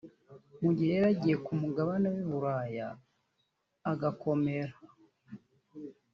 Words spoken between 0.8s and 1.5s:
yari yaragiye